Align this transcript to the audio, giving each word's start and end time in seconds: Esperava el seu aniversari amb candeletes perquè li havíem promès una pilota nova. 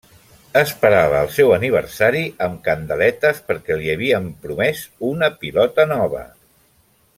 Esperava 0.61 1.19
el 1.25 1.29
seu 1.35 1.53
aniversari 1.57 2.23
amb 2.47 2.57
candeletes 2.69 3.43
perquè 3.51 3.79
li 3.83 3.93
havíem 3.97 4.27
promès 4.47 4.83
una 5.13 5.31
pilota 5.45 5.87
nova. 5.97 6.27